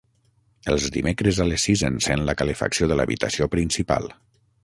Els 0.71 0.85
dimecres 0.95 1.41
a 1.43 1.45
les 1.49 1.65
sis 1.67 1.83
encèn 1.91 2.25
la 2.29 2.35
calefacció 2.41 2.89
de 2.93 2.97
l'habitació 3.01 3.51
principal. 3.57 4.09